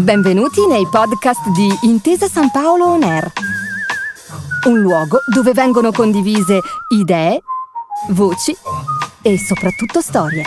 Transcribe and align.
Benvenuti 0.00 0.66
nei 0.66 0.86
podcast 0.88 1.46
di 1.50 1.68
Intesa 1.82 2.26
San 2.26 2.50
Paolo 2.50 2.86
On 2.86 3.02
Air, 3.02 3.30
un 4.66 4.80
luogo 4.80 5.18
dove 5.26 5.52
vengono 5.52 5.92
condivise 5.92 6.60
idee, 6.88 7.42
voci 8.08 8.56
e 9.20 9.38
soprattutto 9.38 10.00
storie. 10.00 10.44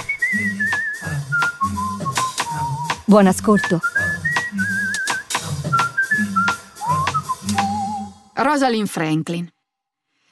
Buon 3.05 3.27
ascolto. 3.27 3.79
Rosalind 8.33 8.87
Franklin. 8.87 9.47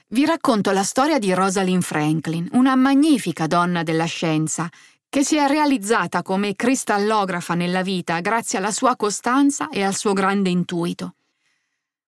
Vi 0.07 0.25
racconto 0.25 0.71
la 0.71 0.83
storia 0.83 1.19
di 1.19 1.31
Rosalind 1.31 1.83
Franklin, 1.83 2.49
una 2.53 2.75
magnifica 2.75 3.45
donna 3.45 3.83
della 3.83 4.05
scienza 4.05 4.67
che 5.11 5.25
si 5.25 5.35
è 5.35 5.45
realizzata 5.45 6.21
come 6.21 6.55
cristallografa 6.55 7.53
nella 7.53 7.81
vita 7.81 8.21
grazie 8.21 8.59
alla 8.59 8.71
sua 8.71 8.95
costanza 8.95 9.67
e 9.67 9.83
al 9.83 9.93
suo 9.93 10.13
grande 10.13 10.49
intuito. 10.49 11.15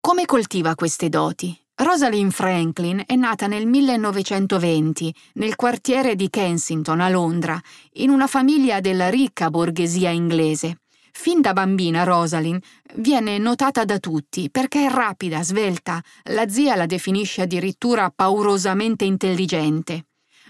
Come 0.02 0.26
coltiva 0.26 0.76
queste 0.76 1.08
doti? 1.08 1.58
Rosalind 1.76 2.34
Franklin 2.34 3.02
è 3.06 3.16
nata 3.16 3.48
nel 3.48 3.68
1920 3.68 5.16
nel 5.36 5.56
quartiere 5.56 6.16
di 6.16 6.30
Kensington 6.30 7.00
a 7.00 7.08
Londra, 7.08 7.58
in 7.94 8.10
una 8.10 8.28
famiglia 8.28 8.82
della 8.82 9.10
ricca 9.10 9.50
borghesia 9.50 10.10
inglese. 10.10 10.82
Fin 11.14 11.40
da 11.40 11.54
bambina 11.54 12.04
Rosalind 12.04 12.62
viene 12.96 13.38
notata 13.38 13.86
da 13.86 13.98
tutti 14.00 14.50
perché 14.50 14.88
è 14.88 14.90
rapida, 14.90 15.42
svelta, 15.42 16.04
la 16.32 16.50
zia 16.50 16.76
la 16.76 16.86
definisce 16.86 17.44
addirittura 17.44 18.12
paurosamente 18.14 19.06
intelligente. 19.06 20.09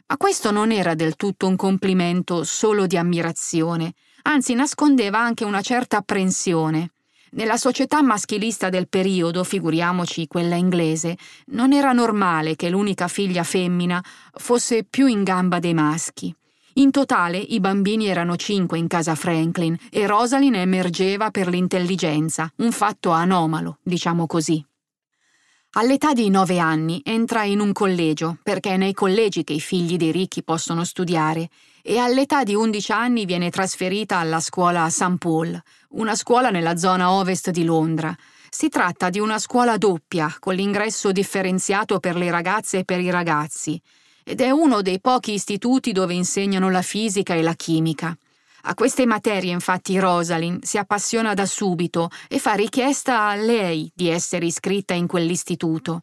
Ma 0.10 0.18
questo 0.18 0.50
non 0.50 0.72
era 0.72 0.96
del 0.96 1.16
tutto 1.16 1.46
un 1.46 1.56
complimento 1.56 2.44
solo 2.44 2.88
di 2.88 2.98
ammirazione, 2.98 3.94
anzi 4.24 4.56
nascondeva 4.56 5.20
anche 5.20 5.46
una 5.46 5.62
certa 5.62 5.98
apprensione. 5.98 6.92
Nella 7.34 7.58
società 7.58 8.02
maschilista 8.02 8.70
del 8.70 8.88
periodo, 8.88 9.44
figuriamoci 9.44 10.26
quella 10.26 10.56
inglese, 10.56 11.16
non 11.50 11.74
era 11.74 11.92
normale 11.92 12.56
che 12.56 12.70
l'unica 12.70 13.08
figlia 13.08 13.44
femmina 13.44 14.04
fosse 14.34 14.84
più 14.84 15.06
in 15.06 15.24
gamba 15.24 15.60
dei 15.60 15.76
maschi. 15.76 16.34
In 16.74 16.90
totale 16.90 17.38
i 17.38 17.60
bambini 17.60 18.08
erano 18.08 18.36
cinque 18.36 18.80
in 18.80 18.88
casa 18.88 19.14
Franklin 19.14 19.78
e 19.92 20.08
Rosalind 20.08 20.56
emergeva 20.56 21.30
per 21.30 21.50
l'intelligenza, 21.50 22.52
un 22.58 22.72
fatto 22.72 23.12
anomalo, 23.12 23.78
diciamo 23.84 24.26
così. 24.26 24.66
All'età 25.74 26.14
di 26.14 26.32
nove 26.32 26.58
anni 26.58 27.00
entra 27.06 27.44
in 27.44 27.60
un 27.60 27.74
collegio, 27.74 28.40
perché 28.42 28.72
è 28.72 28.78
nei 28.78 28.94
collegi 28.94 29.44
che 29.44 29.54
i 29.54 29.60
figli 29.60 29.98
dei 29.98 30.12
ricchi 30.12 30.42
possono 30.44 30.84
studiare, 30.84 31.48
e 31.84 32.00
all'età 32.00 32.44
di 32.44 32.56
undici 32.56 32.92
anni 32.92 33.26
viene 33.26 33.52
trasferita 33.52 34.18
alla 34.18 34.40
scuola 34.40 34.90
St. 34.90 35.18
Paul, 35.20 35.62
una 35.90 36.16
scuola 36.16 36.50
nella 36.50 36.76
zona 36.76 37.12
ovest 37.12 37.52
di 37.52 37.64
Londra. 37.66 38.12
Si 38.50 38.68
tratta 38.68 39.12
di 39.12 39.20
una 39.20 39.38
scuola 39.38 39.78
doppia, 39.78 40.36
con 40.40 40.56
l'ingresso 40.56 41.12
differenziato 41.12 42.00
per 42.00 42.16
le 42.16 42.32
ragazze 42.32 42.80
e 42.80 42.84
per 42.84 43.00
i 43.00 43.12
ragazzi, 43.12 43.80
ed 44.24 44.42
è 44.42 44.50
uno 44.50 44.82
dei 44.82 45.00
pochi 45.00 45.34
istituti 45.34 45.92
dove 45.92 46.16
insegnano 46.16 46.72
la 46.72 46.82
fisica 46.82 47.36
e 47.36 47.44
la 47.44 47.54
chimica. 47.54 48.18
A 48.64 48.74
queste 48.74 49.06
materie 49.06 49.52
infatti 49.52 49.98
Rosalind 50.00 50.64
si 50.64 50.78
appassiona 50.78 51.34
da 51.34 51.46
subito 51.46 52.10
e 52.28 52.40
fa 52.40 52.54
richiesta 52.54 53.28
a 53.28 53.36
lei 53.36 53.90
di 53.94 54.10
essere 54.10 54.46
iscritta 54.46 54.94
in 54.94 55.08
quell'istituto. 55.08 56.02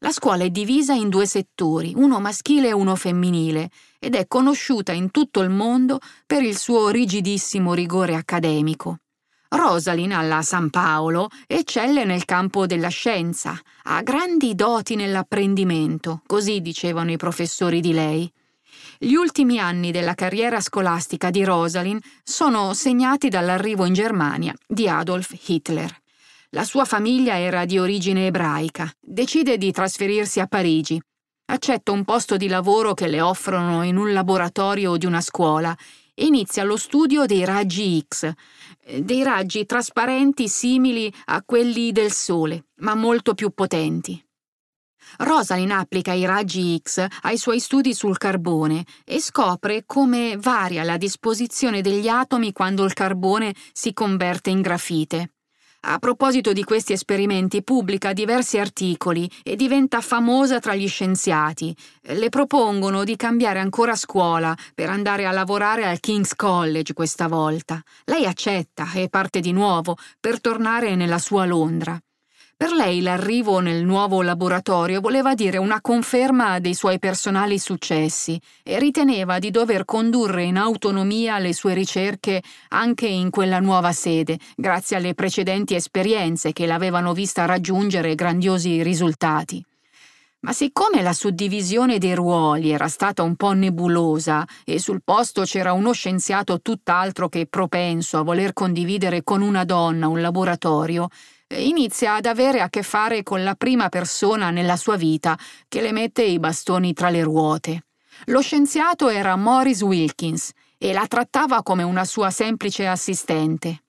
La 0.00 0.10
scuola 0.12 0.44
è 0.44 0.50
divisa 0.50 0.92
in 0.92 1.08
due 1.08 1.26
settori, 1.26 1.92
uno 1.96 2.20
maschile 2.20 2.68
e 2.68 2.72
uno 2.72 2.96
femminile, 2.96 3.70
ed 3.98 4.14
è 4.14 4.26
conosciuta 4.26 4.92
in 4.92 5.10
tutto 5.10 5.40
il 5.40 5.48
mondo 5.48 6.00
per 6.26 6.42
il 6.42 6.58
suo 6.58 6.90
rigidissimo 6.90 7.72
rigore 7.72 8.14
accademico. 8.14 8.98
Rosalind 9.48 10.12
alla 10.12 10.42
San 10.42 10.70
Paolo 10.70 11.28
eccelle 11.46 12.04
nel 12.04 12.24
campo 12.24 12.66
della 12.66 12.88
scienza, 12.88 13.58
ha 13.84 14.02
grandi 14.02 14.54
doti 14.54 14.96
nell'apprendimento, 14.96 16.20
così 16.26 16.60
dicevano 16.60 17.12
i 17.12 17.16
professori 17.16 17.80
di 17.80 17.92
lei. 17.92 18.30
Gli 18.98 19.14
ultimi 19.14 19.58
anni 19.58 19.90
della 19.90 20.14
carriera 20.14 20.60
scolastica 20.60 21.28
di 21.28 21.44
Rosalind 21.44 22.02
sono 22.22 22.72
segnati 22.72 23.28
dall'arrivo 23.28 23.84
in 23.84 23.92
Germania 23.92 24.54
di 24.66 24.88
Adolf 24.88 25.34
Hitler. 25.46 25.94
La 26.50 26.64
sua 26.64 26.86
famiglia 26.86 27.38
era 27.38 27.66
di 27.66 27.78
origine 27.78 28.26
ebraica. 28.26 28.90
Decide 28.98 29.58
di 29.58 29.70
trasferirsi 29.70 30.40
a 30.40 30.46
Parigi. 30.46 30.98
Accetta 31.48 31.92
un 31.92 32.04
posto 32.04 32.38
di 32.38 32.48
lavoro 32.48 32.94
che 32.94 33.06
le 33.06 33.20
offrono 33.20 33.82
in 33.82 33.98
un 33.98 34.12
laboratorio 34.12 34.96
di 34.96 35.04
una 35.04 35.20
scuola 35.20 35.76
e 36.14 36.24
inizia 36.24 36.64
lo 36.64 36.78
studio 36.78 37.26
dei 37.26 37.44
raggi 37.44 38.02
X, 38.08 38.32
dei 38.98 39.22
raggi 39.22 39.66
trasparenti 39.66 40.48
simili 40.48 41.12
a 41.26 41.42
quelli 41.44 41.92
del 41.92 42.10
Sole, 42.10 42.68
ma 42.76 42.94
molto 42.94 43.34
più 43.34 43.50
potenti. 43.50 44.25
Rosalind 45.18 45.70
applica 45.70 46.12
i 46.12 46.24
raggi 46.24 46.80
X 46.82 47.04
ai 47.22 47.38
suoi 47.38 47.60
studi 47.60 47.94
sul 47.94 48.18
carbone 48.18 48.84
e 49.04 49.20
scopre 49.20 49.84
come 49.86 50.36
varia 50.38 50.82
la 50.82 50.96
disposizione 50.96 51.80
degli 51.80 52.08
atomi 52.08 52.52
quando 52.52 52.84
il 52.84 52.92
carbone 52.92 53.54
si 53.72 53.92
converte 53.92 54.50
in 54.50 54.60
grafite. 54.60 55.30
A 55.88 55.98
proposito 56.00 56.52
di 56.52 56.64
questi 56.64 56.92
esperimenti 56.92 57.62
pubblica 57.62 58.12
diversi 58.12 58.58
articoli 58.58 59.30
e 59.44 59.54
diventa 59.54 60.00
famosa 60.00 60.58
tra 60.58 60.74
gli 60.74 60.88
scienziati. 60.88 61.76
Le 62.00 62.28
propongono 62.28 63.04
di 63.04 63.14
cambiare 63.14 63.60
ancora 63.60 63.94
scuola 63.94 64.56
per 64.74 64.90
andare 64.90 65.26
a 65.26 65.30
lavorare 65.30 65.86
al 65.86 66.00
King's 66.00 66.34
College 66.34 66.92
questa 66.92 67.28
volta. 67.28 67.80
Lei 68.04 68.26
accetta 68.26 68.90
e 68.94 69.08
parte 69.08 69.38
di 69.38 69.52
nuovo 69.52 69.96
per 70.18 70.40
tornare 70.40 70.96
nella 70.96 71.18
sua 71.18 71.44
Londra. 71.44 71.96
Per 72.58 72.72
lei 72.72 73.02
l'arrivo 73.02 73.58
nel 73.58 73.84
nuovo 73.84 74.22
laboratorio 74.22 75.02
voleva 75.02 75.34
dire 75.34 75.58
una 75.58 75.82
conferma 75.82 76.58
dei 76.58 76.72
suoi 76.72 76.98
personali 76.98 77.58
successi 77.58 78.40
e 78.62 78.78
riteneva 78.78 79.38
di 79.38 79.50
dover 79.50 79.84
condurre 79.84 80.44
in 80.44 80.56
autonomia 80.56 81.38
le 81.38 81.52
sue 81.52 81.74
ricerche 81.74 82.42
anche 82.68 83.06
in 83.06 83.28
quella 83.28 83.60
nuova 83.60 83.92
sede, 83.92 84.38
grazie 84.56 84.96
alle 84.96 85.12
precedenti 85.12 85.74
esperienze 85.74 86.54
che 86.54 86.64
l'avevano 86.64 87.12
vista 87.12 87.44
raggiungere 87.44 88.14
grandiosi 88.14 88.82
risultati. 88.82 89.62
Ma 90.40 90.52
siccome 90.52 91.02
la 91.02 91.12
suddivisione 91.12 91.98
dei 91.98 92.14
ruoli 92.14 92.70
era 92.70 92.88
stata 92.88 93.22
un 93.22 93.36
po' 93.36 93.52
nebulosa 93.52 94.46
e 94.64 94.78
sul 94.78 95.02
posto 95.04 95.42
c'era 95.42 95.74
uno 95.74 95.92
scienziato 95.92 96.62
tutt'altro 96.62 97.28
che 97.28 97.46
propenso 97.46 98.16
a 98.16 98.22
voler 98.22 98.54
condividere 98.54 99.24
con 99.24 99.42
una 99.42 99.64
donna 99.64 100.08
un 100.08 100.22
laboratorio, 100.22 101.08
inizia 101.54 102.14
ad 102.14 102.26
avere 102.26 102.60
a 102.60 102.68
che 102.68 102.82
fare 102.82 103.22
con 103.22 103.44
la 103.44 103.54
prima 103.54 103.88
persona 103.88 104.50
nella 104.50 104.76
sua 104.76 104.96
vita 104.96 105.38
che 105.68 105.80
le 105.80 105.92
mette 105.92 106.22
i 106.22 106.38
bastoni 106.38 106.92
tra 106.92 107.08
le 107.08 107.22
ruote. 107.22 107.84
Lo 108.26 108.40
scienziato 108.40 109.08
era 109.08 109.36
Morris 109.36 109.82
Wilkins 109.82 110.50
e 110.78 110.92
la 110.92 111.06
trattava 111.06 111.62
come 111.62 111.82
una 111.82 112.04
sua 112.04 112.30
semplice 112.30 112.86
assistente. 112.86 113.82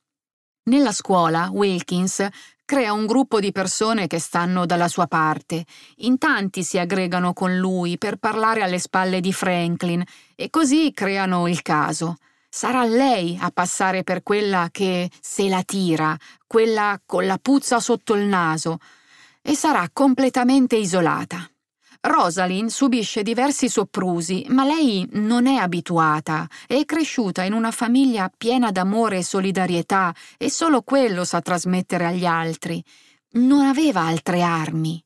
Nella 0.64 0.92
scuola, 0.92 1.50
Wilkins 1.52 2.28
crea 2.66 2.92
un 2.92 3.06
gruppo 3.06 3.40
di 3.40 3.54
persone 3.54 4.08
che 4.08 4.20
stanno 4.20 4.66
dalla 4.66 4.90
sua 4.90 5.08
parte. 5.08 5.66
In 5.98 6.18
tanti 6.18 6.64
si 6.64 6.78
aggregano 6.78 7.32
con 7.32 7.58
lui 7.58 7.98
per 7.98 8.18
parlare 8.18 8.62
alle 8.62 8.78
spalle 8.78 9.22
di 9.22 9.32
Franklin 9.32 10.04
e 10.36 10.50
così 10.50 10.92
creano 10.94 11.48
il 11.48 11.62
caso. 11.62 12.18
Sarà 12.58 12.86
lei 12.86 13.38
a 13.40 13.52
passare 13.52 14.02
per 14.02 14.24
quella 14.24 14.70
che 14.72 15.12
se 15.22 15.48
la 15.48 15.62
tira, 15.62 16.18
quella 16.48 17.00
con 17.06 17.28
la 17.28 17.38
puzza 17.40 17.80
sotto 17.80 18.16
il 18.16 18.26
naso, 18.26 18.80
e 19.44 19.54
sarà 19.54 19.88
completamente 19.94 20.76
isolata. 20.76 21.48
Rosalind 22.02 22.70
subisce 22.70 23.22
diversi 23.22 23.70
soprusi, 23.70 24.44
ma 24.50 24.64
lei 24.64 25.08
non 25.12 25.46
è 25.46 25.58
abituata, 25.58 26.50
è 26.66 26.84
cresciuta 26.84 27.44
in 27.44 27.54
una 27.54 27.70
famiglia 27.70 28.28
piena 28.36 28.72
d'amore 28.72 29.20
e 29.20 29.24
solidarietà 29.24 30.12
e 30.36 30.50
solo 30.50 30.82
quello 30.82 31.26
sa 31.26 31.42
trasmettere 31.42 32.06
agli 32.08 32.26
altri. 32.26 32.84
Non 33.34 33.68
aveva 33.68 34.02
altre 34.02 34.42
armi. 34.42 35.00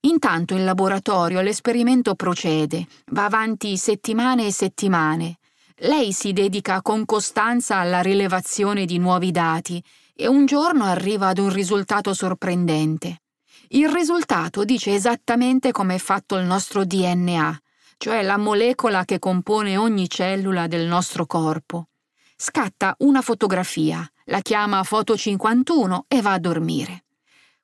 Intanto 0.00 0.54
in 0.54 0.64
laboratorio 0.64 1.42
l'esperimento 1.42 2.16
procede, 2.16 2.88
va 3.12 3.26
avanti 3.26 3.76
settimane 3.76 4.46
e 4.46 4.52
settimane. 4.52 5.37
Lei 5.82 6.12
si 6.12 6.32
dedica 6.32 6.82
con 6.82 7.04
costanza 7.04 7.76
alla 7.76 8.00
rilevazione 8.00 8.84
di 8.84 8.98
nuovi 8.98 9.30
dati 9.30 9.82
e 10.12 10.26
un 10.26 10.44
giorno 10.44 10.84
arriva 10.84 11.28
ad 11.28 11.38
un 11.38 11.52
risultato 11.52 12.12
sorprendente. 12.14 13.22
Il 13.68 13.88
risultato 13.88 14.64
dice 14.64 14.92
esattamente 14.94 15.70
come 15.70 15.94
è 15.94 15.98
fatto 15.98 16.36
il 16.36 16.44
nostro 16.46 16.84
DNA, 16.84 17.60
cioè 17.96 18.22
la 18.22 18.36
molecola 18.38 19.04
che 19.04 19.20
compone 19.20 19.76
ogni 19.76 20.08
cellula 20.08 20.66
del 20.66 20.84
nostro 20.84 21.26
corpo. 21.26 21.90
Scatta 22.36 22.96
una 22.98 23.22
fotografia, 23.22 24.04
la 24.24 24.40
chiama 24.40 24.82
foto 24.82 25.16
51 25.16 26.06
e 26.08 26.20
va 26.20 26.32
a 26.32 26.38
dormire. 26.40 27.04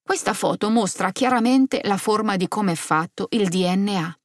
Questa 0.01 0.35
foto 0.35 0.71
mostra 0.71 1.11
chiaramente 1.11 1.81
la 1.83 1.97
forma 1.97 2.37
di 2.37 2.47
come 2.47 2.73
è 2.73 2.77
fatto 2.77 3.27
il 3.31 3.49
DNA. 3.49 4.19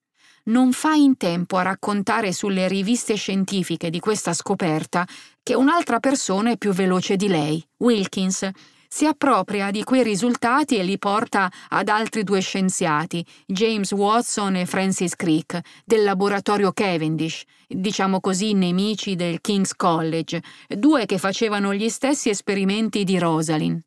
Non 0.50 0.72
fa 0.72 0.94
in 0.94 1.18
tempo 1.18 1.58
a 1.58 1.64
raccontare 1.64 2.32
sulle 2.32 2.68
riviste 2.68 3.16
scientifiche 3.16 3.90
di 3.90 4.00
questa 4.00 4.34
scoperta 4.34 5.08
che 5.42 5.56
un'altra 5.56 6.00
persona 6.00 6.52
è 6.52 6.58
più 6.58 6.72
veloce 6.72 7.16
di 7.16 7.28
lei, 7.28 7.64
Wilkins, 7.78 8.50
si 8.92 9.06
appropria 9.06 9.70
di 9.70 9.84
quei 9.84 10.02
risultati 10.02 10.78
e 10.78 10.84
li 10.84 10.98
porta 10.98 11.52
ad 11.70 11.90
altri 11.90 12.24
due 12.24 12.40
scienziati, 12.40 13.24
James 13.46 13.92
Watson 13.92 14.56
e 14.56 14.66
Francis 14.66 15.16
Crick, 15.16 15.60
del 15.86 16.04
laboratorio 16.04 16.72
Cavendish, 16.72 17.44
diciamo 17.68 18.20
così 18.20 18.54
nemici 18.54 19.16
del 19.16 19.42
King's 19.42 19.76
College, 19.76 20.42
due 20.68 21.06
che 21.06 21.20
facevano 21.20 21.72
gli 21.76 21.88
stessi 21.88 22.30
esperimenti 22.30 23.04
di 23.04 23.20
Rosalind. 23.20 23.80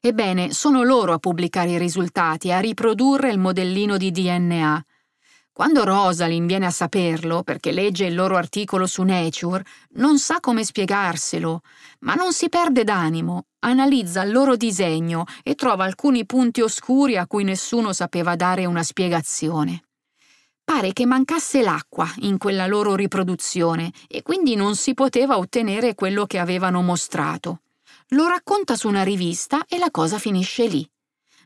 Ebbene, 0.00 0.52
sono 0.52 0.82
loro 0.82 1.12
a 1.12 1.18
pubblicare 1.18 1.70
i 1.70 1.78
risultati, 1.78 2.50
a 2.50 2.58
riprodurre 2.58 3.30
il 3.30 3.38
modellino 3.38 3.96
di 3.96 4.10
DNA. 4.10 4.84
Quando 5.52 5.84
Rosalind 5.84 6.46
viene 6.46 6.66
a 6.66 6.70
saperlo, 6.70 7.42
perché 7.42 7.72
legge 7.72 8.06
il 8.06 8.14
loro 8.14 8.36
articolo 8.36 8.86
su 8.86 9.02
Nature, 9.02 9.64
non 9.94 10.18
sa 10.18 10.40
come 10.40 10.64
spiegarselo, 10.64 11.60
ma 12.00 12.14
non 12.14 12.32
si 12.32 12.48
perde 12.48 12.84
d'animo, 12.84 13.46
analizza 13.60 14.22
il 14.22 14.30
loro 14.30 14.56
disegno 14.56 15.24
e 15.42 15.54
trova 15.56 15.84
alcuni 15.84 16.24
punti 16.24 16.60
oscuri 16.60 17.16
a 17.16 17.26
cui 17.26 17.44
nessuno 17.44 17.92
sapeva 17.92 18.36
dare 18.36 18.64
una 18.64 18.82
spiegazione. 18.82 19.82
Pare 20.64 20.92
che 20.92 21.04
mancasse 21.04 21.62
l'acqua 21.62 22.08
in 22.20 22.38
quella 22.38 22.68
loro 22.68 22.94
riproduzione 22.94 23.90
e 24.06 24.22
quindi 24.22 24.54
non 24.54 24.76
si 24.76 24.94
poteva 24.94 25.36
ottenere 25.36 25.96
quello 25.96 26.26
che 26.26 26.38
avevano 26.38 26.80
mostrato. 26.80 27.62
Lo 28.10 28.28
racconta 28.28 28.76
su 28.76 28.86
una 28.86 29.02
rivista 29.02 29.64
e 29.66 29.78
la 29.78 29.90
cosa 29.90 30.18
finisce 30.18 30.68
lì. 30.68 30.88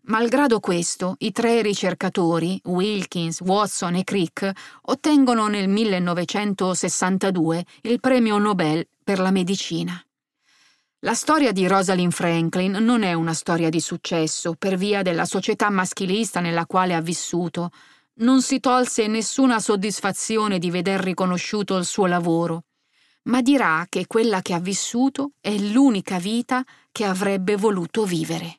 Malgrado 0.06 0.60
questo, 0.60 1.14
i 1.20 1.32
tre 1.32 1.62
ricercatori, 1.62 2.60
Wilkins, 2.64 3.40
Watson 3.40 3.94
e 3.94 4.04
Crick, 4.04 4.52
ottengono 4.82 5.46
nel 5.46 5.66
1962 5.66 7.64
il 7.82 8.00
premio 8.00 8.36
Nobel 8.36 8.86
per 9.02 9.18
la 9.18 9.30
medicina. 9.30 9.98
La 11.00 11.14
storia 11.14 11.52
di 11.52 11.66
Rosalind 11.66 12.12
Franklin 12.12 12.72
non 12.72 13.02
è 13.02 13.14
una 13.14 13.32
storia 13.32 13.70
di 13.70 13.80
successo 13.80 14.54
per 14.58 14.76
via 14.76 15.00
della 15.00 15.24
società 15.24 15.70
maschilista 15.70 16.40
nella 16.40 16.66
quale 16.66 16.94
ha 16.94 17.00
vissuto. 17.00 17.70
Non 18.16 18.42
si 18.42 18.60
tolse 18.60 19.06
nessuna 19.06 19.58
soddisfazione 19.58 20.58
di 20.58 20.70
veder 20.70 21.00
riconosciuto 21.00 21.78
il 21.78 21.86
suo 21.86 22.04
lavoro, 22.04 22.64
ma 23.22 23.40
dirà 23.40 23.86
che 23.88 24.06
quella 24.06 24.42
che 24.42 24.52
ha 24.52 24.60
vissuto 24.60 25.32
è 25.40 25.56
l'unica 25.56 26.18
vita 26.18 26.62
che 26.92 27.06
avrebbe 27.06 27.56
voluto 27.56 28.04
vivere. 28.04 28.58